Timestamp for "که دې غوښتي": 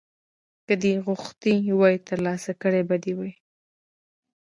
0.65-1.55